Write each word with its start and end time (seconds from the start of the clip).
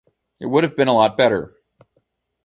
It 0.39 0.47
would've 0.47 0.75
been 0.75 0.87
a 0.87 0.95
lot 0.95 1.15
better. 1.15 1.55